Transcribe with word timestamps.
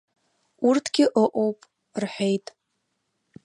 Урҭгьы 0.67 1.05
ыҟоуп,— 1.23 1.59
рҳәеит. 2.01 2.45